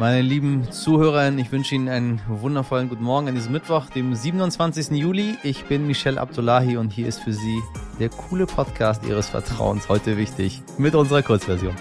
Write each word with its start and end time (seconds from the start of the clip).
Meine 0.00 0.22
lieben 0.22 0.72
Zuhörerinnen, 0.72 1.38
ich 1.38 1.52
wünsche 1.52 1.74
Ihnen 1.74 1.90
einen 1.90 2.22
wundervollen 2.26 2.88
guten 2.88 3.04
Morgen 3.04 3.28
an 3.28 3.34
diesem 3.34 3.52
Mittwoch, 3.52 3.90
dem 3.90 4.14
27. 4.14 4.92
Juli. 4.92 5.36
Ich 5.42 5.66
bin 5.66 5.86
Michelle 5.86 6.18
Abdullahi 6.18 6.78
und 6.78 6.90
hier 6.90 7.06
ist 7.06 7.18
für 7.18 7.34
Sie 7.34 7.60
der 7.98 8.08
coole 8.08 8.46
Podcast 8.46 9.04
Ihres 9.04 9.28
Vertrauens 9.28 9.90
heute 9.90 10.16
wichtig 10.16 10.62
mit 10.78 10.94
unserer 10.94 11.20
Kurzversion. 11.20 11.76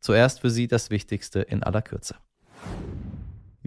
Zuerst 0.00 0.40
für 0.40 0.50
Sie 0.50 0.66
das 0.66 0.90
Wichtigste 0.90 1.42
in 1.42 1.62
aller 1.62 1.82
Kürze. 1.82 2.16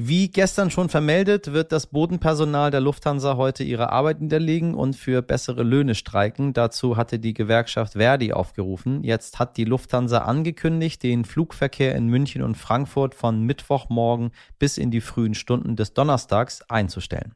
Wie 0.01 0.29
gestern 0.29 0.71
schon 0.71 0.87
vermeldet, 0.87 1.51
wird 1.51 1.73
das 1.73 1.87
Bodenpersonal 1.87 2.71
der 2.71 2.79
Lufthansa 2.79 3.35
heute 3.35 3.65
ihre 3.65 3.91
Arbeit 3.91 4.21
niederlegen 4.21 4.73
und 4.73 4.95
für 4.95 5.21
bessere 5.21 5.63
Löhne 5.63 5.93
streiken. 5.93 6.53
Dazu 6.53 6.95
hatte 6.95 7.19
die 7.19 7.33
Gewerkschaft 7.33 7.97
Verdi 7.97 8.31
aufgerufen. 8.31 9.03
Jetzt 9.03 9.39
hat 9.39 9.57
die 9.57 9.65
Lufthansa 9.65 10.19
angekündigt, 10.19 11.03
den 11.03 11.25
Flugverkehr 11.25 11.95
in 11.95 12.07
München 12.07 12.43
und 12.43 12.55
Frankfurt 12.55 13.13
von 13.13 13.43
Mittwochmorgen 13.43 14.31
bis 14.57 14.77
in 14.77 14.89
die 14.89 15.01
frühen 15.01 15.33
Stunden 15.33 15.75
des 15.75 15.93
Donnerstags 15.93 16.61
einzustellen. 16.69 17.35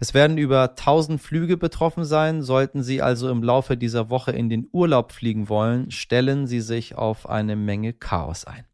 Es 0.00 0.12
werden 0.12 0.36
über 0.36 0.70
1000 0.70 1.20
Flüge 1.20 1.56
betroffen 1.56 2.04
sein. 2.04 2.42
Sollten 2.42 2.82
Sie 2.82 3.00
also 3.02 3.30
im 3.30 3.44
Laufe 3.44 3.76
dieser 3.76 4.10
Woche 4.10 4.32
in 4.32 4.48
den 4.48 4.66
Urlaub 4.72 5.12
fliegen 5.12 5.48
wollen, 5.48 5.92
stellen 5.92 6.48
Sie 6.48 6.60
sich 6.60 6.96
auf 6.96 7.30
eine 7.30 7.54
Menge 7.54 7.92
Chaos 7.92 8.46
ein. 8.46 8.64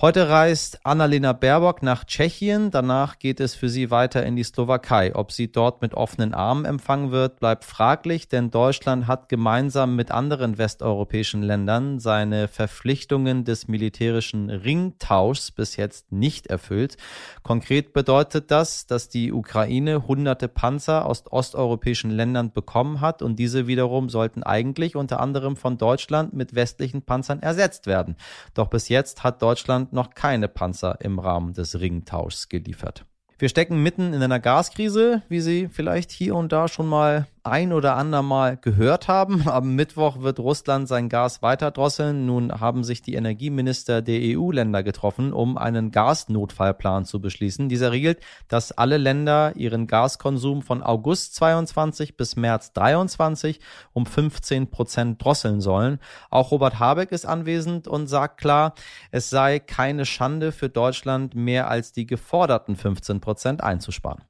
Heute 0.00 0.28
reist 0.28 0.84
Annalena 0.84 1.32
Baerbock 1.32 1.80
nach 1.84 2.02
Tschechien. 2.02 2.72
Danach 2.72 3.20
geht 3.20 3.38
es 3.38 3.54
für 3.54 3.68
sie 3.68 3.92
weiter 3.92 4.26
in 4.26 4.34
die 4.34 4.42
Slowakei. 4.42 5.14
Ob 5.14 5.30
sie 5.30 5.52
dort 5.52 5.82
mit 5.82 5.94
offenen 5.94 6.34
Armen 6.34 6.64
empfangen 6.64 7.12
wird, 7.12 7.38
bleibt 7.38 7.64
fraglich, 7.64 8.28
denn 8.28 8.50
Deutschland 8.50 9.06
hat 9.06 9.28
gemeinsam 9.28 9.94
mit 9.94 10.10
anderen 10.10 10.58
westeuropäischen 10.58 11.42
Ländern 11.42 12.00
seine 12.00 12.48
Verpflichtungen 12.48 13.44
des 13.44 13.68
militärischen 13.68 14.50
Ringtauschs 14.50 15.52
bis 15.52 15.76
jetzt 15.76 16.10
nicht 16.10 16.48
erfüllt. 16.48 16.96
Konkret 17.44 17.92
bedeutet 17.92 18.50
das, 18.50 18.88
dass 18.88 19.08
die 19.08 19.32
Ukraine 19.32 20.08
hunderte 20.08 20.48
Panzer 20.48 21.06
aus 21.06 21.22
osteuropäischen 21.30 22.10
Ländern 22.10 22.52
bekommen 22.52 23.00
hat 23.00 23.22
und 23.22 23.38
diese 23.38 23.68
wiederum 23.68 24.08
sollten 24.08 24.42
eigentlich 24.42 24.96
unter 24.96 25.20
anderem 25.20 25.54
von 25.54 25.78
Deutschland 25.78 26.34
mit 26.34 26.56
westlichen 26.56 27.02
Panzern 27.02 27.40
ersetzt 27.40 27.86
werden. 27.86 28.16
Doch 28.54 28.66
bis 28.66 28.88
jetzt 28.88 29.22
hat 29.22 29.40
Deutschland 29.40 29.83
noch 29.92 30.14
keine 30.14 30.48
Panzer 30.48 30.98
im 31.00 31.18
Rahmen 31.18 31.52
des 31.52 31.80
Ringtauschs 31.80 32.48
geliefert. 32.48 33.04
Wir 33.38 33.48
stecken 33.48 33.82
mitten 33.82 34.12
in 34.12 34.22
einer 34.22 34.40
Gaskrise, 34.40 35.22
wie 35.28 35.40
Sie 35.40 35.68
vielleicht 35.68 36.12
hier 36.12 36.36
und 36.36 36.52
da 36.52 36.68
schon 36.68 36.86
mal 36.86 37.26
ein 37.44 37.74
oder 37.74 37.96
andermal 37.96 38.56
gehört 38.56 39.06
haben. 39.06 39.46
Am 39.48 39.74
Mittwoch 39.74 40.20
wird 40.20 40.40
Russland 40.40 40.88
sein 40.88 41.08
Gas 41.08 41.42
weiter 41.42 41.70
drosseln. 41.70 42.26
Nun 42.26 42.60
haben 42.60 42.84
sich 42.84 43.02
die 43.02 43.14
Energieminister 43.14 44.02
der 44.02 44.20
EU-Länder 44.22 44.82
getroffen, 44.82 45.32
um 45.32 45.58
einen 45.58 45.90
Gasnotfallplan 45.90 47.04
zu 47.04 47.20
beschließen. 47.20 47.68
Dieser 47.68 47.92
regelt, 47.92 48.20
dass 48.48 48.72
alle 48.72 48.96
Länder 48.96 49.52
ihren 49.56 49.86
Gaskonsum 49.86 50.62
von 50.62 50.82
August 50.82 51.34
22 51.36 52.16
bis 52.16 52.36
März 52.36 52.72
23 52.72 53.60
um 53.92 54.06
15 54.06 54.70
Prozent 54.70 55.22
drosseln 55.22 55.60
sollen. 55.60 56.00
Auch 56.30 56.50
Robert 56.50 56.78
Habeck 56.78 57.12
ist 57.12 57.26
anwesend 57.26 57.86
und 57.86 58.06
sagt 58.06 58.38
klar, 58.38 58.74
es 59.10 59.28
sei 59.28 59.58
keine 59.58 60.06
Schande 60.06 60.50
für 60.50 60.70
Deutschland, 60.70 61.34
mehr 61.34 61.68
als 61.68 61.92
die 61.92 62.06
geforderten 62.06 62.74
15 62.74 63.20
Prozent 63.20 63.62
einzusparen. 63.62 64.22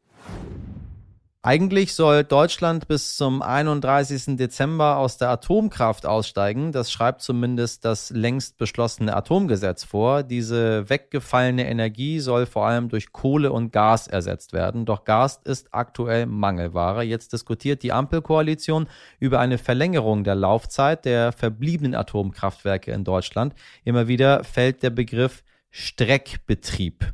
Eigentlich 1.46 1.92
soll 1.92 2.24
Deutschland 2.24 2.88
bis 2.88 3.18
zum 3.18 3.42
31. 3.42 4.38
Dezember 4.38 4.96
aus 4.96 5.18
der 5.18 5.28
Atomkraft 5.28 6.06
aussteigen. 6.06 6.72
Das 6.72 6.90
schreibt 6.90 7.20
zumindest 7.20 7.84
das 7.84 8.08
längst 8.08 8.56
beschlossene 8.56 9.14
Atomgesetz 9.14 9.84
vor. 9.84 10.22
Diese 10.22 10.88
weggefallene 10.88 11.68
Energie 11.68 12.20
soll 12.20 12.46
vor 12.46 12.64
allem 12.64 12.88
durch 12.88 13.12
Kohle 13.12 13.52
und 13.52 13.74
Gas 13.74 14.06
ersetzt 14.06 14.54
werden. 14.54 14.86
Doch 14.86 15.04
Gas 15.04 15.38
ist 15.44 15.68
aktuell 15.72 16.24
Mangelware. 16.24 17.02
Jetzt 17.02 17.34
diskutiert 17.34 17.82
die 17.82 17.92
Ampelkoalition 17.92 18.88
über 19.20 19.38
eine 19.38 19.58
Verlängerung 19.58 20.24
der 20.24 20.36
Laufzeit 20.36 21.04
der 21.04 21.30
verbliebenen 21.30 21.94
Atomkraftwerke 21.94 22.90
in 22.90 23.04
Deutschland. 23.04 23.54
Immer 23.84 24.08
wieder 24.08 24.44
fällt 24.44 24.82
der 24.82 24.88
Begriff 24.88 25.43
Streckbetrieb, 25.76 27.12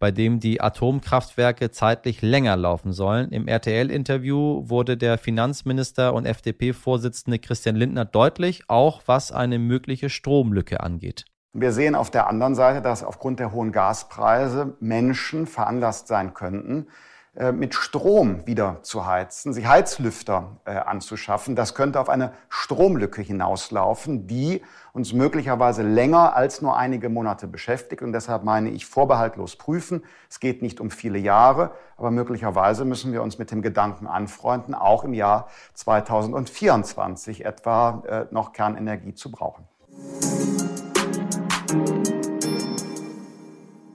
bei 0.00 0.10
dem 0.10 0.40
die 0.40 0.60
Atomkraftwerke 0.60 1.70
zeitlich 1.70 2.22
länger 2.22 2.56
laufen 2.56 2.92
sollen. 2.92 3.30
Im 3.30 3.46
RTL-Interview 3.46 4.68
wurde 4.68 4.96
der 4.96 5.16
Finanzminister 5.16 6.12
und 6.12 6.26
FDP-Vorsitzende 6.26 7.38
Christian 7.38 7.76
Lindner 7.76 8.04
deutlich, 8.04 8.64
auch 8.66 9.02
was 9.06 9.30
eine 9.30 9.60
mögliche 9.60 10.10
Stromlücke 10.10 10.80
angeht. 10.80 11.24
Wir 11.52 11.70
sehen 11.70 11.94
auf 11.94 12.10
der 12.10 12.26
anderen 12.26 12.56
Seite, 12.56 12.82
dass 12.82 13.04
aufgrund 13.04 13.38
der 13.38 13.52
hohen 13.52 13.70
Gaspreise 13.70 14.76
Menschen 14.80 15.46
veranlasst 15.46 16.08
sein 16.08 16.34
könnten, 16.34 16.88
mit 17.52 17.74
Strom 17.74 18.44
wieder 18.46 18.82
zu 18.82 19.06
heizen, 19.06 19.52
sich 19.52 19.66
Heizlüfter 19.66 20.56
äh, 20.64 20.72
anzuschaffen. 20.72 21.54
Das 21.54 21.76
könnte 21.76 22.00
auf 22.00 22.08
eine 22.08 22.32
Stromlücke 22.48 23.22
hinauslaufen, 23.22 24.26
die 24.26 24.62
uns 24.92 25.12
möglicherweise 25.12 25.82
länger 25.82 26.34
als 26.34 26.60
nur 26.60 26.76
einige 26.76 27.08
Monate 27.08 27.46
beschäftigt. 27.46 28.02
Und 28.02 28.12
deshalb 28.12 28.42
meine 28.42 28.70
ich 28.70 28.84
vorbehaltlos 28.84 29.54
prüfen. 29.54 30.02
Es 30.28 30.40
geht 30.40 30.60
nicht 30.60 30.80
um 30.80 30.90
viele 30.90 31.18
Jahre, 31.18 31.70
aber 31.96 32.10
möglicherweise 32.10 32.84
müssen 32.84 33.12
wir 33.12 33.22
uns 33.22 33.38
mit 33.38 33.52
dem 33.52 33.62
Gedanken 33.62 34.08
anfreunden, 34.08 34.74
auch 34.74 35.04
im 35.04 35.14
Jahr 35.14 35.48
2024 35.74 37.44
etwa 37.44 38.02
äh, 38.08 38.26
noch 38.34 38.52
Kernenergie 38.52 39.14
zu 39.14 39.30
brauchen. 39.30 39.68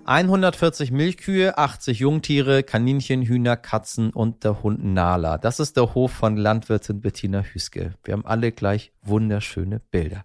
140 0.07 0.91
Milchkühe, 0.91 1.57
80 1.57 1.97
Jungtiere, 1.97 2.61
Kaninchen, 2.61 3.23
Hühner, 3.23 3.57
Katzen 3.57 4.11
und 4.11 4.43
der 4.43 4.61
Hund 4.61 4.85
Nala. 4.85 5.39
Das 5.39 5.59
ist 5.59 5.77
der 5.77 5.95
Hof 5.95 6.11
von 6.11 6.37
Landwirtin 6.37 7.01
Bettina 7.01 7.41
Hüske. 7.41 7.95
Wir 8.03 8.13
haben 8.13 8.25
alle 8.25 8.51
gleich 8.51 8.91
wunderschöne 9.01 9.79
Bilder 9.79 10.23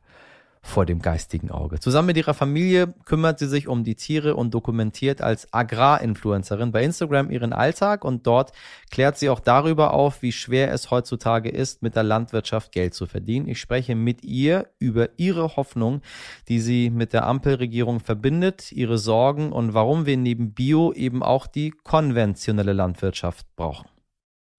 vor 0.63 0.85
dem 0.85 1.01
geistigen 1.01 1.51
Auge. 1.51 1.81
Zusammen 1.81 2.07
mit 2.07 2.17
ihrer 2.17 2.35
Familie 2.35 2.95
kümmert 3.05 3.39
sie 3.39 3.49
sich 3.49 3.67
um 3.67 3.83
die 3.83 3.95
Tiere 3.95 4.37
und 4.37 4.53
dokumentiert 4.53 5.23
als 5.23 5.53
Agrarinfluencerin 5.53 6.71
bei 6.71 6.85
Instagram 6.85 7.31
ihren 7.31 7.53
Alltag 7.53 8.05
und 8.05 8.27
dort 8.27 8.53
klärt 8.91 9.19
sie 9.19 9.31
auch 9.31 9.41
darüber 9.41 9.95
auf, 9.95 10.23
wie 10.23 10.33
schwer 10.33 10.73
es 10.73 10.91
heutzutage 10.91 11.49
ist, 11.49 11.83
mit 11.83 11.97
der 11.97 12.03
Landwirtschaft 12.03 12.73
Geld 12.73 12.95
zu 12.95 13.07
verdienen. 13.07 13.49
Ich 13.49 13.61
spreche 13.61 13.95
mit 13.95 14.23
ihr 14.23 14.69
über 14.79 15.09
ihre 15.19 15.57
Hoffnung, 15.57 16.03
die 16.49 16.61
sie 16.61 16.91
mit 16.91 17.13
der 17.13 17.27
Ampelregierung 17.27 18.01
verbindet, 18.01 18.71
ihre 18.73 18.99
Sorgen 18.99 19.53
und 19.53 19.75
warum 19.75 20.07
wir 20.07 20.17
neben 20.17 20.53
Bio 20.53 20.93
eben 20.93 21.23
auch 21.23 21.47
die 21.47 21.71
konventionelle 21.71 22.75
Landwirtschaft 22.75 23.47
brauchen. 23.57 23.89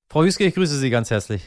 Frau 0.09 0.23
Hüske, 0.23 0.43
ich 0.43 0.55
grüße 0.55 0.77
Sie 0.77 0.89
ganz 0.89 1.09
herzlich. 1.09 1.43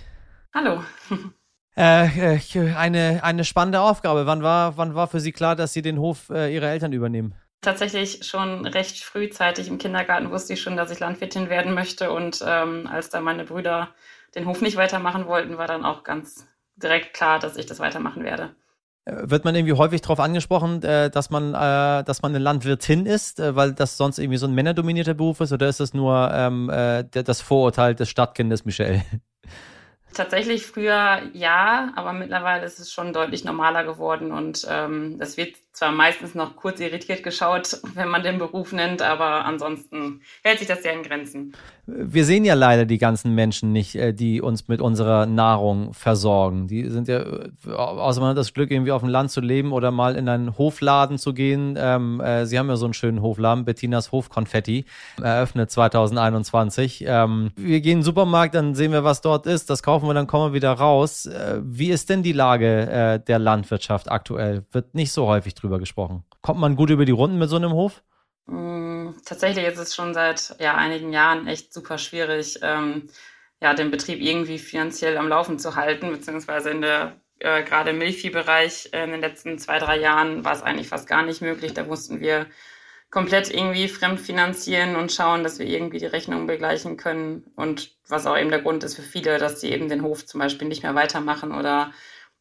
Hallo. 0.54 0.82
Äh, 1.76 2.36
äh, 2.36 2.74
eine, 2.74 3.20
eine 3.24 3.44
spannende 3.44 3.80
Aufgabe. 3.80 4.26
Wann 4.26 4.42
war, 4.42 4.76
wann 4.76 4.94
war 4.94 5.08
für 5.08 5.20
Sie 5.20 5.32
klar, 5.32 5.56
dass 5.56 5.72
Sie 5.72 5.82
den 5.82 5.98
Hof 5.98 6.30
äh, 6.30 6.54
Ihrer 6.54 6.68
Eltern 6.68 6.92
übernehmen? 6.92 7.34
Tatsächlich 7.62 8.24
schon 8.24 8.66
recht 8.66 9.02
frühzeitig 9.02 9.68
im 9.68 9.78
Kindergarten 9.78 10.30
wusste 10.30 10.52
ich 10.52 10.60
schon, 10.60 10.76
dass 10.76 10.90
ich 10.90 11.00
Landwirtin 11.00 11.48
werden 11.48 11.74
möchte. 11.74 12.12
Und 12.12 12.44
ähm, 12.46 12.86
als 12.86 13.10
da 13.10 13.20
meine 13.20 13.44
Brüder 13.44 13.88
den 14.36 14.46
Hof 14.46 14.60
nicht 14.60 14.76
weitermachen 14.76 15.26
wollten, 15.26 15.58
war 15.58 15.66
dann 15.66 15.84
auch 15.84 16.04
ganz 16.04 16.46
direkt 16.76 17.14
klar, 17.14 17.38
dass 17.38 17.56
ich 17.56 17.66
das 17.66 17.80
weitermachen 17.80 18.22
werde. 18.22 18.54
Äh, 19.04 19.30
wird 19.30 19.44
man 19.44 19.56
irgendwie 19.56 19.72
häufig 19.72 20.00
darauf 20.00 20.20
angesprochen, 20.20 20.80
äh, 20.84 21.10
dass 21.10 21.30
man, 21.30 21.52
dass 21.52 22.22
man 22.22 22.32
eine 22.32 22.38
Landwirtin 22.38 23.04
ist, 23.04 23.40
weil 23.40 23.72
das 23.72 23.96
sonst 23.96 24.18
irgendwie 24.18 24.38
so 24.38 24.46
ein 24.46 24.54
männerdominierter 24.54 25.14
Beruf 25.14 25.40
ist, 25.40 25.52
oder 25.52 25.68
ist 25.68 25.80
das 25.80 25.92
nur 25.92 26.30
ähm, 26.32 26.68
das 27.10 27.40
Vorurteil 27.40 27.96
des 27.96 28.08
Stadtkindes 28.10 28.64
Michelle? 28.64 29.02
Tatsächlich 30.14 30.66
früher 30.66 31.22
ja, 31.32 31.92
aber 31.96 32.12
mittlerweile 32.12 32.64
ist 32.64 32.78
es 32.78 32.92
schon 32.92 33.12
deutlich 33.12 33.44
normaler 33.44 33.84
geworden 33.84 34.30
und 34.30 34.66
ähm, 34.70 35.18
das 35.18 35.36
wird 35.36 35.56
zwar 35.74 35.90
meistens 35.90 36.36
noch 36.36 36.54
kurz 36.54 36.78
irritiert 36.78 37.24
geschaut, 37.24 37.80
wenn 37.94 38.08
man 38.08 38.22
den 38.22 38.38
Beruf 38.38 38.72
nennt, 38.72 39.02
aber 39.02 39.44
ansonsten 39.44 40.22
hält 40.44 40.60
sich 40.60 40.68
das 40.68 40.82
sehr 40.82 40.92
in 40.92 41.02
Grenzen. 41.02 41.52
Wir 41.86 42.24
sehen 42.24 42.44
ja 42.44 42.54
leider 42.54 42.86
die 42.86 42.96
ganzen 42.96 43.34
Menschen 43.34 43.72
nicht, 43.72 43.96
äh, 43.96 44.14
die 44.14 44.40
uns 44.40 44.68
mit 44.68 44.80
unserer 44.80 45.26
Nahrung 45.26 45.92
versorgen. 45.92 46.68
Die 46.68 46.88
sind 46.88 47.08
ja, 47.08 47.18
äh, 47.18 47.70
außer 47.72 48.20
man 48.20 48.30
hat 48.30 48.38
das 48.38 48.54
Glück, 48.54 48.70
irgendwie 48.70 48.92
auf 48.92 49.02
dem 49.02 49.10
Land 49.10 49.32
zu 49.32 49.40
leben 49.40 49.72
oder 49.72 49.90
mal 49.90 50.14
in 50.14 50.28
einen 50.28 50.56
Hofladen 50.56 51.18
zu 51.18 51.34
gehen. 51.34 51.74
Ähm, 51.76 52.20
äh, 52.20 52.46
Sie 52.46 52.56
haben 52.56 52.68
ja 52.68 52.76
so 52.76 52.86
einen 52.86 52.94
schönen 52.94 53.20
Hofladen, 53.20 53.64
Bettinas 53.64 54.12
Hofkonfetti, 54.12 54.84
eröffnet 55.20 55.72
2021. 55.72 57.04
Ähm, 57.06 57.50
wir 57.56 57.80
gehen 57.80 57.94
in 57.94 57.98
den 57.98 58.04
Supermarkt, 58.04 58.54
dann 58.54 58.76
sehen 58.76 58.92
wir, 58.92 59.02
was 59.02 59.22
dort 59.22 59.46
ist. 59.46 59.68
Das 59.70 59.82
kaufen 59.82 60.06
wir, 60.06 60.14
dann 60.14 60.28
kommen 60.28 60.52
wir 60.52 60.56
wieder 60.56 60.72
raus. 60.72 61.26
Äh, 61.26 61.60
wie 61.64 61.90
ist 61.90 62.08
denn 62.10 62.22
die 62.22 62.32
Lage 62.32 62.88
äh, 62.88 63.18
der 63.18 63.40
Landwirtschaft 63.40 64.10
aktuell? 64.10 64.64
Wird 64.70 64.94
nicht 64.94 65.10
so 65.10 65.26
häufig 65.26 65.54
drüber 65.54 65.63
drüber 65.64 65.78
gesprochen. 65.78 66.24
Kommt 66.42 66.60
man 66.60 66.76
gut 66.76 66.90
über 66.90 67.04
die 67.04 67.12
Runden 67.12 67.38
mit 67.38 67.50
so 67.50 67.56
einem 67.56 67.72
Hof? 67.72 68.02
Mm, 68.46 69.10
tatsächlich 69.24 69.66
ist 69.66 69.78
es 69.78 69.94
schon 69.94 70.14
seit 70.14 70.56
ja, 70.60 70.74
einigen 70.74 71.12
Jahren 71.12 71.46
echt 71.46 71.72
super 71.72 71.98
schwierig. 71.98 72.60
Ähm, 72.62 73.08
ja, 73.60 73.74
den 73.74 73.90
Betrieb 73.90 74.20
irgendwie 74.20 74.58
finanziell 74.58 75.16
am 75.16 75.28
Laufen 75.28 75.58
zu 75.58 75.74
halten, 75.74 76.10
beziehungsweise 76.10 76.70
in 76.70 76.82
der 76.82 77.16
äh, 77.38 77.62
gerade 77.62 77.90
im 77.90 77.98
Milchviehbereich 77.98 78.90
äh, 78.92 79.04
in 79.04 79.10
den 79.10 79.20
letzten 79.20 79.58
zwei, 79.58 79.78
drei 79.78 79.98
Jahren 79.98 80.44
war 80.44 80.52
es 80.52 80.62
eigentlich 80.62 80.88
fast 80.88 81.08
gar 81.08 81.22
nicht 81.22 81.40
möglich. 81.40 81.74
Da 81.74 81.84
mussten 81.84 82.20
wir 82.20 82.46
komplett 83.10 83.52
irgendwie 83.52 83.88
fremdfinanzieren 83.88 84.96
und 84.96 85.12
schauen, 85.12 85.44
dass 85.44 85.58
wir 85.58 85.66
irgendwie 85.66 85.98
die 85.98 86.06
Rechnung 86.06 86.46
begleichen 86.46 86.96
können. 86.96 87.44
Und 87.54 87.96
was 88.08 88.26
auch 88.26 88.36
eben 88.36 88.50
der 88.50 88.60
Grund 88.60 88.82
ist 88.84 88.96
für 88.96 89.02
viele, 89.02 89.38
dass 89.38 89.60
sie 89.60 89.70
eben 89.70 89.88
den 89.88 90.02
Hof 90.02 90.26
zum 90.26 90.40
Beispiel 90.40 90.68
nicht 90.68 90.82
mehr 90.82 90.94
weitermachen 90.94 91.52
oder 91.52 91.92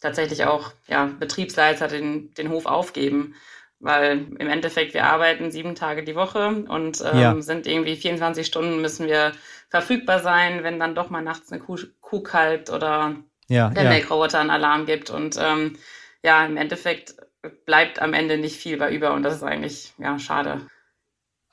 tatsächlich 0.03 0.45
auch 0.45 0.73
ja, 0.87 1.09
Betriebsleiter 1.19 1.87
den, 1.87 2.33
den 2.35 2.49
Hof 2.49 2.65
aufgeben. 2.65 3.35
Weil 3.79 4.27
im 4.39 4.47
Endeffekt, 4.47 4.93
wir 4.93 5.05
arbeiten 5.05 5.51
sieben 5.51 5.75
Tage 5.75 6.03
die 6.03 6.15
Woche 6.15 6.47
und 6.47 7.01
ähm, 7.01 7.19
ja. 7.19 7.41
sind 7.41 7.67
irgendwie 7.67 7.97
24 7.97 8.47
Stunden 8.47 8.79
müssen 8.79 9.07
wir 9.07 9.33
verfügbar 9.69 10.19
sein, 10.19 10.63
wenn 10.63 10.79
dann 10.79 10.95
doch 10.95 11.09
mal 11.09 11.21
nachts 11.21 11.51
eine 11.51 11.61
Kuh, 11.61 11.77
Kuh 11.99 12.21
kalbt 12.21 12.69
oder 12.69 13.15
ja, 13.49 13.69
der 13.69 13.83
ja. 13.83 13.89
Melkroboter 13.89 14.39
einen 14.39 14.51
Alarm 14.51 14.85
gibt. 14.85 15.09
Und 15.09 15.37
ähm, 15.37 15.77
ja, 16.23 16.45
im 16.45 16.55
Endeffekt 16.55 17.15
bleibt 17.65 18.01
am 18.01 18.13
Ende 18.13 18.37
nicht 18.37 18.55
viel 18.55 18.77
bei 18.77 18.93
über 18.93 19.13
und 19.13 19.23
das 19.23 19.35
ist 19.35 19.43
eigentlich 19.43 19.93
ja 19.97 20.17
schade. 20.17 20.61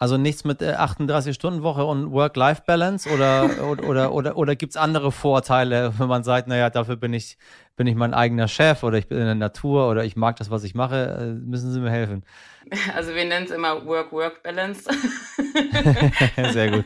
Also 0.01 0.17
nichts 0.17 0.45
mit 0.45 0.63
38-Stunden-Woche 0.63 1.83
äh, 1.83 1.85
und 1.85 2.11
Work-Life-Balance 2.11 3.11
oder, 3.11 3.51
oder, 3.69 3.85
oder, 3.85 4.13
oder, 4.13 4.37
oder 4.39 4.57
gibt 4.57 4.71
es 4.71 4.77
andere 4.79 5.13
Vorteile, 5.13 5.93
wenn 5.99 6.09
man 6.09 6.25
sagt, 6.25 6.49
naja, 6.49 6.71
dafür 6.71 6.97
bin 6.97 7.13
ich, 7.13 7.37
bin 7.77 7.87
ich 7.87 7.95
mein 7.95 8.15
eigener 8.15 8.49
Chef 8.49 8.83
oder 8.83 8.99
ich 8.99 9.09
bin 9.09 9.19
in 9.19 9.25
der 9.25 9.35
Natur 9.35 9.89
oder 9.89 10.05
ich 10.05 10.17
mag 10.17 10.37
das, 10.37 10.51
was 10.51 10.65
ich 10.65 10.75
mache, 10.75 11.19
äh, 11.19 11.47
müssen 11.47 11.73
Sie 11.73 11.81
mir 11.81 11.91
helfen. 11.91 12.25
Also 12.95 13.15
wir 13.15 13.25
nennen 13.25 13.47
es 13.47 13.51
immer 13.51 13.85
Work-Work-Balance. 13.85 14.91
sehr 16.53 16.71
gut. 16.71 16.85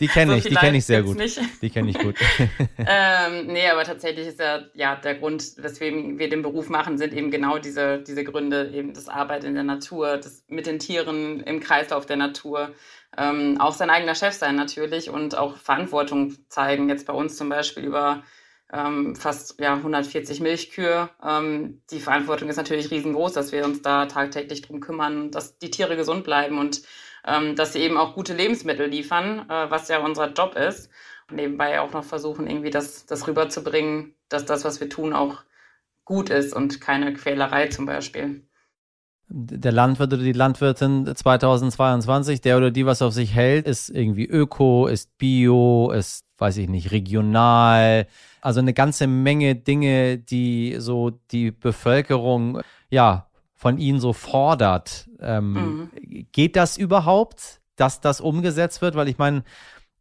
Die 0.00 0.08
kenne 0.08 0.32
so 0.32 0.38
ich, 0.38 0.44
die 0.44 0.54
kenne 0.54 0.78
ich 0.78 0.84
sehr 0.84 1.02
gut. 1.02 1.16
Nicht. 1.16 1.40
Die 1.62 1.70
kenne 1.70 1.90
ich 1.90 1.98
gut. 1.98 2.16
ähm, 2.78 3.46
nee, 3.46 3.66
aber 3.68 3.84
tatsächlich 3.84 4.26
ist 4.26 4.40
ja, 4.40 4.62
ja 4.74 4.96
der 4.96 5.14
Grund, 5.14 5.54
weswegen 5.58 6.18
wir 6.18 6.28
den 6.28 6.42
Beruf 6.42 6.68
machen, 6.68 6.98
sind 6.98 7.14
eben 7.14 7.30
genau 7.30 7.58
diese, 7.58 8.00
diese 8.00 8.24
Gründe, 8.24 8.70
eben 8.74 8.94
das 8.94 9.08
Arbeit 9.08 9.44
in 9.44 9.54
der 9.54 9.64
Natur, 9.64 10.18
das 10.18 10.44
mit 10.48 10.66
den 10.66 10.78
Tieren 10.78 11.40
im 11.40 11.60
Kreislauf 11.60 12.04
der 12.04 12.16
Natur. 12.16 12.70
Ähm, 13.16 13.60
auch 13.60 13.74
sein 13.74 13.90
eigener 13.90 14.14
Chef 14.14 14.34
sein 14.34 14.56
natürlich 14.56 15.10
und 15.10 15.36
auch 15.36 15.56
Verantwortung 15.56 16.34
zeigen. 16.48 16.88
Jetzt 16.88 17.06
bei 17.06 17.12
uns 17.12 17.36
zum 17.36 17.48
Beispiel 17.48 17.84
über 17.84 18.22
ähm, 18.72 19.16
fast 19.16 19.60
ja, 19.60 19.74
140 19.74 20.40
Milchkühe. 20.40 21.10
Ähm, 21.24 21.82
die 21.90 22.00
Verantwortung 22.00 22.48
ist 22.48 22.56
natürlich 22.56 22.90
riesengroß, 22.90 23.32
dass 23.32 23.52
wir 23.52 23.64
uns 23.64 23.82
da 23.82 24.06
tagtäglich 24.06 24.62
drum 24.62 24.80
kümmern, 24.80 25.30
dass 25.30 25.58
die 25.58 25.70
Tiere 25.70 25.96
gesund 25.96 26.24
bleiben 26.24 26.58
und 26.58 26.82
ähm, 27.26 27.54
dass 27.56 27.72
sie 27.72 27.80
eben 27.80 27.96
auch 27.96 28.14
gute 28.14 28.34
Lebensmittel 28.34 28.86
liefern, 28.86 29.48
äh, 29.48 29.70
was 29.70 29.88
ja 29.88 29.98
unser 29.98 30.32
Job 30.32 30.56
ist. 30.56 30.90
Und 31.30 31.36
nebenbei 31.36 31.80
auch 31.80 31.92
noch 31.92 32.04
versuchen, 32.04 32.48
irgendwie 32.48 32.70
das, 32.70 33.06
das 33.06 33.26
rüberzubringen, 33.28 34.14
dass 34.28 34.44
das, 34.44 34.64
was 34.64 34.80
wir 34.80 34.88
tun, 34.88 35.12
auch 35.12 35.42
gut 36.04 36.30
ist 36.30 36.52
und 36.52 36.80
keine 36.80 37.12
Quälerei 37.14 37.68
zum 37.68 37.86
Beispiel 37.86 38.44
der 39.34 39.72
Landwirt 39.72 40.12
oder 40.12 40.22
die 40.22 40.32
Landwirtin 40.32 41.10
2022, 41.14 42.40
der 42.40 42.58
oder 42.58 42.70
die 42.70 42.84
was 42.84 43.00
auf 43.00 43.14
sich 43.14 43.34
hält, 43.34 43.66
ist 43.66 43.88
irgendwie 43.88 44.26
öko, 44.26 44.86
ist 44.86 45.16
bio, 45.16 45.90
ist, 45.90 46.24
weiß 46.38 46.58
ich 46.58 46.68
nicht, 46.68 46.90
regional, 46.90 48.06
also 48.42 48.60
eine 48.60 48.74
ganze 48.74 49.06
Menge 49.06 49.54
Dinge, 49.54 50.18
die 50.18 50.76
so 50.78 51.10
die 51.30 51.50
Bevölkerung 51.50 52.60
ja 52.90 53.26
von 53.54 53.78
ihnen 53.78 54.00
so 54.00 54.12
fordert. 54.12 55.08
Ähm, 55.20 55.52
mhm. 55.52 55.90
Geht 56.32 56.56
das 56.56 56.76
überhaupt, 56.76 57.60
dass 57.76 58.00
das 58.00 58.20
umgesetzt 58.20 58.82
wird? 58.82 58.96
Weil 58.96 59.08
ich 59.08 59.18
meine, 59.18 59.44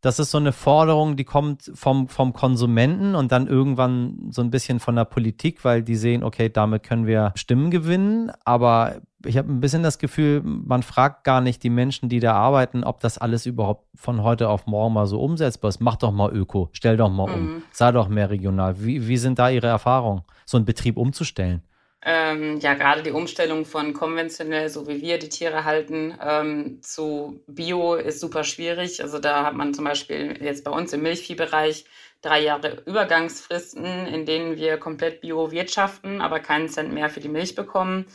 das 0.02 0.18
ist 0.18 0.32
so 0.32 0.40
eine 0.40 0.52
Forderung, 0.52 1.16
die 1.16 1.24
kommt 1.24 1.72
vom, 1.76 2.08
vom 2.08 2.34
Konsumenten 2.34 3.14
und 3.14 3.32
dann 3.32 3.46
irgendwann 3.46 4.30
so 4.32 4.42
ein 4.42 4.50
bisschen 4.50 4.80
von 4.80 4.96
der 4.96 5.06
Politik, 5.06 5.64
weil 5.64 5.84
die 5.84 5.96
sehen, 5.96 6.24
okay, 6.24 6.50
damit 6.50 6.82
können 6.82 7.06
wir 7.06 7.32
Stimmen 7.36 7.70
gewinnen. 7.70 8.32
Aber 8.44 9.02
ich 9.24 9.38
habe 9.38 9.52
ein 9.52 9.60
bisschen 9.60 9.84
das 9.84 10.00
Gefühl, 10.00 10.42
man 10.44 10.82
fragt 10.82 11.24
gar 11.24 11.40
nicht 11.40 11.62
die 11.62 11.70
Menschen, 11.70 12.10
die 12.10 12.20
da 12.20 12.34
arbeiten, 12.34 12.84
ob 12.84 13.00
das 13.00 13.20
alles 13.20 13.46
überhaupt 13.46 13.86
von 13.96 14.24
heute 14.24 14.50
auf 14.50 14.66
morgen 14.66 14.96
mal 14.96 15.06
so 15.06 15.22
umsetzbar 15.22 15.70
ist. 15.70 15.82
Mach 15.82 15.98
doch 15.98 16.12
mal 16.12 16.34
Öko, 16.34 16.70
stell 16.72 16.98
doch 16.98 17.10
mal 17.10 17.32
um, 17.32 17.42
mhm. 17.42 17.64
sei 17.72 17.92
doch 17.92 18.08
mehr 18.08 18.32
regional. 18.32 18.84
Wie, 18.84 19.08
wie 19.08 19.18
sind 19.18 19.38
da 19.38 19.50
Ihre 19.52 19.68
Erfahrungen, 19.68 20.24
so 20.46 20.58
einen 20.58 20.66
Betrieb 20.66 20.98
umzustellen? 20.98 21.62
Ähm, 22.04 22.60
ja 22.60 22.74
gerade 22.74 23.04
die 23.04 23.12
Umstellung 23.12 23.66
von 23.66 23.94
konventionell, 23.94 24.70
so 24.70 24.88
wie 24.88 25.02
wir 25.02 25.20
die 25.20 25.30
Tiere 25.30 25.66
halten, 25.66 26.18
ähm, 26.22 26.82
zu 26.82 27.44
Bio 27.48 27.96
ist 27.96 28.20
super 28.20 28.44
schwierig. 28.44 29.04
Also 29.04 29.20
da 29.20 29.46
hat 29.46 29.54
man 29.54 29.74
zum 29.74 29.86
Beispiel 29.86 30.42
jetzt 30.42 30.64
bei 30.64 30.72
uns 30.72 30.94
im 30.94 31.04
Milchviehbereich 31.04 31.86
drei 32.22 32.42
Jahre 32.42 32.84
Übergangsfristen, 32.86 34.08
in 34.08 34.26
denen 34.26 34.58
wir 34.58 34.78
komplett 34.78 35.22
Bio 35.22 35.52
wirtschaften, 35.52 36.22
aber 36.22 36.40
keinen 36.40 36.70
Cent 36.70 36.92
mehr 36.94 37.10
für 37.10 37.20
die 37.20 37.30
Milch 37.30 37.56
bekommen. 37.56 38.06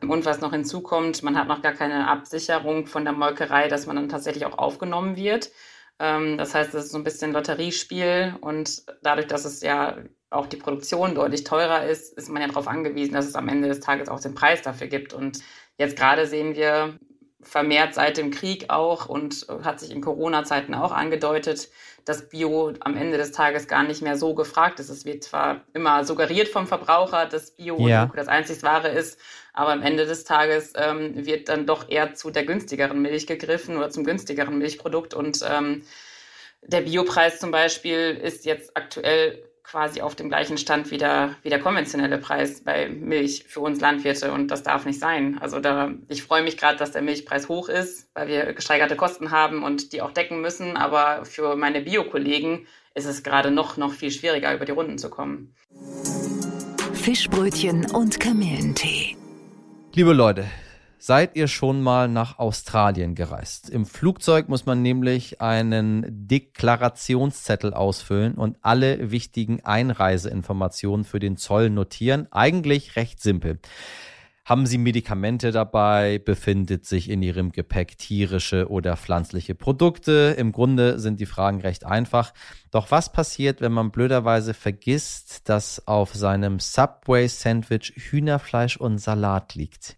Und 0.00 0.24
was 0.24 0.40
noch 0.40 0.52
hinzukommt, 0.52 1.22
man 1.22 1.38
hat 1.38 1.46
noch 1.48 1.62
gar 1.62 1.72
keine 1.72 2.08
Absicherung 2.08 2.86
von 2.86 3.04
der 3.04 3.12
Molkerei, 3.12 3.68
dass 3.68 3.86
man 3.86 3.96
dann 3.96 4.08
tatsächlich 4.08 4.46
auch 4.46 4.58
aufgenommen 4.58 5.16
wird. 5.16 5.50
Ähm, 5.98 6.38
das 6.38 6.54
heißt, 6.54 6.74
es 6.74 6.86
ist 6.86 6.92
so 6.92 6.98
ein 6.98 7.04
bisschen 7.04 7.32
Lotteriespiel 7.32 8.36
und 8.40 8.82
dadurch, 9.02 9.28
dass 9.28 9.44
es 9.44 9.62
ja 9.62 9.98
auch 10.32 10.46
die 10.46 10.56
Produktion 10.56 11.14
deutlich 11.14 11.44
teurer 11.44 11.86
ist, 11.86 12.16
ist 12.16 12.28
man 12.28 12.42
ja 12.42 12.48
darauf 12.48 12.68
angewiesen, 12.68 13.14
dass 13.14 13.26
es 13.26 13.34
am 13.34 13.48
Ende 13.48 13.68
des 13.68 13.80
Tages 13.80 14.08
auch 14.08 14.20
den 14.20 14.34
Preis 14.34 14.62
dafür 14.62 14.86
gibt. 14.86 15.12
Und 15.12 15.40
jetzt 15.78 15.96
gerade 15.96 16.26
sehen 16.26 16.54
wir 16.54 16.98
vermehrt 17.42 17.94
seit 17.94 18.16
dem 18.16 18.30
Krieg 18.30 18.70
auch 18.70 19.08
und 19.08 19.46
hat 19.62 19.80
sich 19.80 19.90
in 19.90 20.00
Corona-Zeiten 20.00 20.74
auch 20.74 20.92
angedeutet, 20.92 21.68
dass 22.04 22.28
Bio 22.28 22.72
am 22.80 22.96
Ende 22.96 23.16
des 23.16 23.32
Tages 23.32 23.68
gar 23.68 23.82
nicht 23.82 24.02
mehr 24.02 24.16
so 24.16 24.34
gefragt 24.34 24.80
ist. 24.80 24.88
Es 24.88 25.04
wird 25.04 25.24
zwar 25.24 25.62
immer 25.72 26.04
suggeriert 26.04 26.48
vom 26.48 26.66
Verbraucher, 26.66 27.26
dass 27.26 27.52
Bio 27.52 27.86
ja. 27.86 28.10
das 28.14 28.28
einzig 28.28 28.62
Wahre 28.62 28.88
ist, 28.88 29.18
aber 29.52 29.72
am 29.72 29.82
Ende 29.82 30.06
des 30.06 30.24
Tages 30.24 30.72
ähm, 30.76 31.26
wird 31.26 31.48
dann 31.48 31.66
doch 31.66 31.88
eher 31.88 32.14
zu 32.14 32.30
der 32.30 32.44
günstigeren 32.44 33.02
Milch 33.02 33.26
gegriffen 33.26 33.76
oder 33.76 33.90
zum 33.90 34.04
günstigeren 34.04 34.58
Milchprodukt. 34.58 35.14
Und 35.14 35.40
ähm, 35.48 35.82
der 36.62 36.82
Biopreis 36.82 37.38
zum 37.38 37.50
Beispiel 37.50 38.18
ist 38.22 38.44
jetzt 38.44 38.76
aktuell 38.76 39.42
quasi 39.64 40.00
auf 40.00 40.14
dem 40.14 40.28
gleichen 40.28 40.58
Stand 40.58 40.90
wie 40.90 40.98
der, 40.98 41.36
wie 41.42 41.48
der 41.48 41.60
konventionelle 41.60 42.18
Preis 42.18 42.62
bei 42.62 42.88
Milch 42.88 43.44
für 43.46 43.60
uns 43.60 43.80
Landwirte 43.80 44.32
und 44.32 44.48
das 44.48 44.62
darf 44.62 44.84
nicht 44.86 44.98
sein. 44.98 45.38
Also 45.40 45.60
da, 45.60 45.92
ich 46.08 46.22
freue 46.22 46.42
mich 46.42 46.56
gerade, 46.56 46.78
dass 46.78 46.92
der 46.92 47.02
Milchpreis 47.02 47.48
hoch 47.48 47.68
ist, 47.68 48.10
weil 48.14 48.28
wir 48.28 48.52
gesteigerte 48.52 48.96
Kosten 48.96 49.30
haben 49.30 49.62
und 49.62 49.92
die 49.92 50.02
auch 50.02 50.12
decken 50.12 50.40
müssen, 50.40 50.76
aber 50.76 51.24
für 51.24 51.56
meine 51.56 51.80
Bio-Kollegen 51.80 52.66
ist 52.94 53.06
es 53.06 53.22
gerade 53.22 53.50
noch, 53.50 53.76
noch 53.76 53.92
viel 53.92 54.10
schwieriger, 54.10 54.54
über 54.54 54.64
die 54.64 54.72
Runden 54.72 54.98
zu 54.98 55.08
kommen. 55.10 55.54
Fischbrötchen 56.92 57.90
und 57.90 58.20
Kamillentee. 58.20 59.16
Liebe 59.94 60.12
Leute, 60.12 60.46
Seid 61.04 61.34
ihr 61.34 61.48
schon 61.48 61.82
mal 61.82 62.06
nach 62.06 62.38
Australien 62.38 63.16
gereist? 63.16 63.68
Im 63.68 63.86
Flugzeug 63.86 64.48
muss 64.48 64.66
man 64.66 64.82
nämlich 64.82 65.40
einen 65.40 66.06
Deklarationszettel 66.28 67.74
ausfüllen 67.74 68.34
und 68.34 68.56
alle 68.62 69.10
wichtigen 69.10 69.64
Einreiseinformationen 69.64 71.04
für 71.04 71.18
den 71.18 71.36
Zoll 71.36 71.70
notieren. 71.70 72.28
Eigentlich 72.30 72.94
recht 72.94 73.20
simpel. 73.20 73.58
Haben 74.44 74.64
Sie 74.64 74.78
Medikamente 74.78 75.50
dabei? 75.50 76.20
Befindet 76.24 76.86
sich 76.86 77.10
in 77.10 77.20
Ihrem 77.20 77.50
Gepäck 77.50 77.98
tierische 77.98 78.68
oder 78.70 78.96
pflanzliche 78.96 79.56
Produkte? 79.56 80.36
Im 80.38 80.52
Grunde 80.52 81.00
sind 81.00 81.18
die 81.18 81.26
Fragen 81.26 81.62
recht 81.62 81.84
einfach. 81.84 82.32
Doch 82.70 82.92
was 82.92 83.10
passiert, 83.10 83.60
wenn 83.60 83.72
man 83.72 83.90
blöderweise 83.90 84.54
vergisst, 84.54 85.48
dass 85.48 85.84
auf 85.88 86.14
seinem 86.14 86.60
Subway-Sandwich 86.60 87.94
Hühnerfleisch 87.96 88.76
und 88.76 88.98
Salat 88.98 89.56
liegt? 89.56 89.96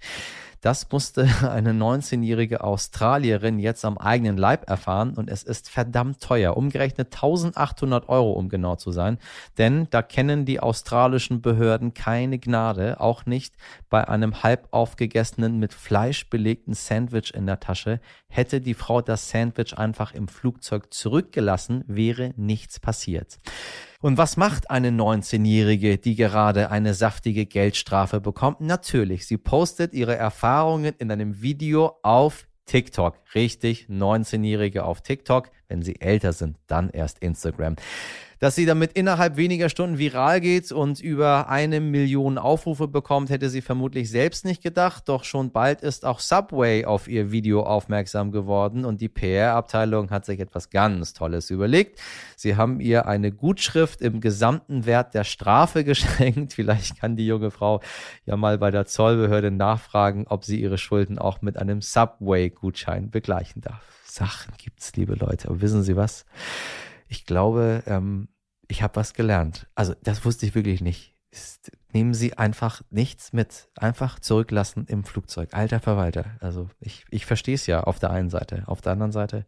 Das 0.64 0.90
musste 0.90 1.28
eine 1.50 1.73
19-jährige 1.73 2.64
Australierin 2.64 3.59
jetzt 3.59 3.85
am 3.85 3.99
eigenen 3.99 4.38
Leib 4.38 4.66
erfahren 4.66 5.12
und 5.12 5.28
es 5.28 5.42
ist 5.42 5.68
verdammt 5.68 6.23
teuer. 6.23 6.56
Umgerechnet 6.56 7.09
1800 7.09 8.09
Euro, 8.09 8.33
um 8.33 8.49
genau 8.49 8.75
zu 8.76 8.90
sein. 8.90 9.18
Denn 9.59 9.88
da 9.90 10.00
kennen 10.00 10.47
die 10.47 10.61
australischen 10.61 11.42
Behörden 11.42 11.92
keine 11.92 12.38
Gnade, 12.38 12.99
auch 12.99 13.26
nicht 13.26 13.54
bei 13.90 14.09
einem 14.09 14.42
halb 14.42 14.68
aufgegessenen, 14.71 15.59
mit 15.59 15.75
Fleisch 15.75 16.30
belegten 16.30 16.73
Sandwich 16.73 17.35
in 17.35 17.44
der 17.44 17.61
Tasche. 17.61 18.00
Hätte 18.28 18.62
die 18.62 18.73
Frau 18.73 19.02
das 19.02 19.28
Sandwich 19.28 19.76
einfach 19.76 20.14
im 20.14 20.28
Flugzeug 20.28 20.94
zurückgelassen, 20.94 21.85
wäre 21.88 22.33
nichts 22.37 22.80
passiert. 22.80 23.38
Und 24.04 24.18
was 24.18 24.37
macht 24.37 24.68
eine 24.68 24.90
19-Jährige, 24.90 25.96
die 25.96 26.14
gerade 26.14 26.70
eine 26.70 26.92
saftige 26.92 27.46
Geldstrafe 27.46 28.20
bekommt? 28.20 28.61
Natürlich, 28.61 29.26
sie 29.26 29.38
postet 29.38 29.94
ihre 29.94 30.14
Erfahrungen 30.14 30.94
in 30.99 31.11
einem 31.11 31.40
Video 31.40 31.96
auf 32.02 32.46
TikTok. 32.66 33.16
Richtig, 33.34 33.87
19-Jährige 33.88 34.84
auf 34.84 35.00
TikTok. 35.00 35.50
Wenn 35.68 35.80
sie 35.80 36.02
älter 36.02 36.34
sind, 36.34 36.58
dann 36.66 36.90
erst 36.90 37.20
Instagram. 37.20 37.76
Dass 38.44 38.56
sie 38.56 38.66
damit 38.66 38.92
innerhalb 38.92 39.38
weniger 39.38 39.70
Stunden 39.70 39.96
viral 39.96 40.38
geht 40.38 40.70
und 40.70 41.00
über 41.00 41.48
eine 41.48 41.80
Million 41.80 42.36
Aufrufe 42.36 42.86
bekommt, 42.88 43.30
hätte 43.30 43.48
sie 43.48 43.62
vermutlich 43.62 44.10
selbst 44.10 44.44
nicht 44.44 44.62
gedacht. 44.62 45.08
Doch 45.08 45.24
schon 45.24 45.50
bald 45.50 45.80
ist 45.80 46.04
auch 46.04 46.20
Subway 46.20 46.84
auf 46.84 47.08
ihr 47.08 47.32
Video 47.32 47.62
aufmerksam 47.62 48.32
geworden 48.32 48.84
und 48.84 49.00
die 49.00 49.08
PR-Abteilung 49.08 50.10
hat 50.10 50.26
sich 50.26 50.40
etwas 50.40 50.68
ganz 50.68 51.14
Tolles 51.14 51.48
überlegt. 51.48 52.02
Sie 52.36 52.54
haben 52.54 52.80
ihr 52.80 53.06
eine 53.06 53.32
Gutschrift 53.32 54.02
im 54.02 54.20
gesamten 54.20 54.84
Wert 54.84 55.14
der 55.14 55.24
Strafe 55.24 55.82
geschenkt. 55.84 56.52
Vielleicht 56.52 57.00
kann 57.00 57.16
die 57.16 57.26
junge 57.26 57.50
Frau 57.50 57.80
ja 58.26 58.36
mal 58.36 58.58
bei 58.58 58.70
der 58.70 58.84
Zollbehörde 58.84 59.52
nachfragen, 59.52 60.26
ob 60.28 60.44
sie 60.44 60.60
ihre 60.60 60.76
Schulden 60.76 61.18
auch 61.18 61.40
mit 61.40 61.56
einem 61.56 61.80
Subway-Gutschein 61.80 63.10
begleichen 63.10 63.62
darf. 63.62 64.02
Sachen 64.04 64.52
gibt's, 64.58 64.94
liebe 64.96 65.14
Leute. 65.14 65.48
Aber 65.48 65.62
wissen 65.62 65.82
Sie 65.82 65.96
was? 65.96 66.26
Ich 67.08 67.24
glaube, 67.24 67.82
ähm, 67.86 68.28
ich 68.68 68.83
habe 68.83 68.97
was 68.97 69.14
gelernt. 69.14 69.66
Also 69.75 69.94
das 70.02 70.25
wusste 70.25 70.47
ich 70.47 70.54
wirklich 70.54 70.80
nicht. 70.80 71.14
Ist, 71.30 71.73
nehmen 71.92 72.14
Sie 72.14 72.35
einfach 72.38 72.83
nichts 72.90 73.33
mit. 73.33 73.68
Einfach 73.76 74.21
zurücklassen 74.21 74.87
im 74.88 75.04
Flugzeug. 75.04 75.50
Alter 75.52 75.80
Verwalter. 75.80 76.26
Also 76.40 76.68
ich, 76.80 77.04
ich 77.11 77.26
verstehe 77.26 77.56
es 77.56 77.66
ja 77.66 77.83
auf 77.83 77.99
der 77.99 78.11
einen 78.11 78.30
Seite. 78.30 78.62
Auf 78.66 78.80
der 78.80 78.92
anderen 78.92 79.12
Seite, 79.12 79.44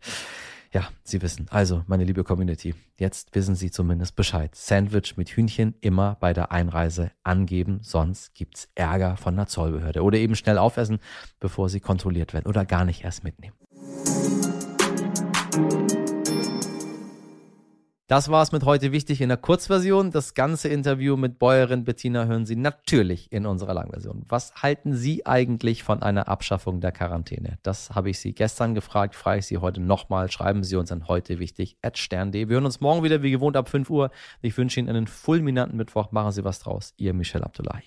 ja, 0.72 0.88
Sie 1.04 1.22
wissen. 1.22 1.46
Also, 1.50 1.84
meine 1.86 2.04
liebe 2.04 2.24
Community, 2.24 2.74
jetzt 2.98 3.34
wissen 3.34 3.54
Sie 3.54 3.70
zumindest 3.70 4.16
Bescheid. 4.16 4.54
Sandwich 4.54 5.16
mit 5.16 5.30
Hühnchen 5.30 5.74
immer 5.80 6.16
bei 6.20 6.32
der 6.32 6.52
Einreise 6.52 7.12
angeben, 7.22 7.78
sonst 7.82 8.34
gibt's 8.34 8.68
Ärger 8.74 9.16
von 9.16 9.36
der 9.36 9.46
Zollbehörde. 9.46 10.02
Oder 10.02 10.18
eben 10.18 10.34
schnell 10.34 10.58
aufessen, 10.58 10.98
bevor 11.40 11.68
Sie 11.68 11.80
kontrolliert 11.80 12.34
werden. 12.34 12.46
Oder 12.46 12.66
gar 12.66 12.84
nicht 12.84 13.04
erst 13.04 13.24
mitnehmen. 13.24 13.56
Das 18.08 18.28
war 18.28 18.40
es 18.40 18.52
mit 18.52 18.62
heute 18.64 18.92
wichtig 18.92 19.20
in 19.20 19.30
der 19.30 19.36
Kurzversion. 19.36 20.12
Das 20.12 20.34
ganze 20.34 20.68
Interview 20.68 21.16
mit 21.16 21.40
Bäuerin 21.40 21.82
Bettina 21.82 22.26
hören 22.26 22.46
Sie 22.46 22.54
natürlich 22.54 23.32
in 23.32 23.46
unserer 23.46 23.74
Langversion. 23.74 24.22
Was 24.28 24.54
halten 24.62 24.94
Sie 24.94 25.26
eigentlich 25.26 25.82
von 25.82 26.02
einer 26.04 26.28
Abschaffung 26.28 26.80
der 26.80 26.92
Quarantäne? 26.92 27.58
Das 27.64 27.90
habe 27.90 28.10
ich 28.10 28.20
Sie 28.20 28.32
gestern 28.32 28.76
gefragt, 28.76 29.16
frage 29.16 29.40
ich 29.40 29.46
Sie 29.46 29.58
heute 29.58 29.80
nochmal. 29.80 30.30
Schreiben 30.30 30.62
Sie 30.62 30.76
uns 30.76 30.92
an 30.92 31.08
heute 31.08 31.40
wichtig 31.40 31.78
at 31.82 31.98
stern.de. 31.98 32.48
Wir 32.48 32.54
hören 32.54 32.66
uns 32.66 32.80
morgen 32.80 33.02
wieder 33.02 33.24
wie 33.24 33.32
gewohnt 33.32 33.56
ab 33.56 33.68
5 33.68 33.90
Uhr. 33.90 34.12
Ich 34.40 34.56
wünsche 34.56 34.78
Ihnen 34.78 34.88
einen 34.88 35.08
fulminanten 35.08 35.76
Mittwoch. 35.76 36.12
Machen 36.12 36.30
Sie 36.30 36.44
was 36.44 36.60
draus. 36.60 36.94
Ihr 36.98 37.12
Michel 37.12 37.42
Abdullahi. 37.42 37.82